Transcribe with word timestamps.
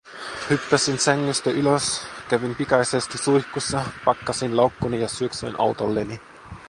Hyppäsin 0.49 0.97
sängystä 0.99 1.49
ylös, 1.49 2.01
kävin 2.29 2.55
pikaisesti 2.55 3.17
suihkussa, 3.17 3.83
pakkasin 4.05 4.57
laukkuni 4.57 5.01
ja 5.01 5.07
syöksyn 5.07 5.55
autolleni. 5.61 6.21